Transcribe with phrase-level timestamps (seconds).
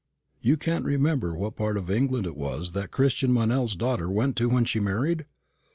[0.41, 4.49] "You can't remember what part of England it was that Christian Meynell's daughter went to
[4.49, 5.27] when she married?"